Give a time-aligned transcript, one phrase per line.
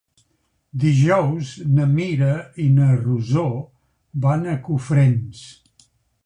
[0.83, 2.29] Dijous na Mira
[2.63, 3.45] i na Rosó
[4.25, 5.45] van a Cofrents.